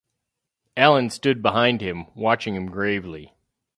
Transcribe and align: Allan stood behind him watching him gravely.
Allan 0.75 1.11
stood 1.11 1.43
behind 1.43 1.79
him 1.79 2.07
watching 2.15 2.55
him 2.55 2.65
gravely. 2.65 3.35